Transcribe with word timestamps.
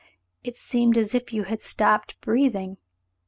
It 0.43 0.57
seemed 0.57 0.97
as 0.97 1.13
if 1.13 1.31
you 1.31 1.43
had 1.43 1.61
stopped 1.61 2.19
breathing. 2.21 2.77